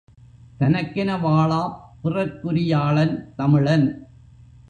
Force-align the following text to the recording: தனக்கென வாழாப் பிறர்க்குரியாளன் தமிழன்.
தனக்கென 0.57 1.17
வாழாப் 1.17 1.75
பிறர்க்குரியாளன் 2.03 3.13
தமிழன். 3.35 3.87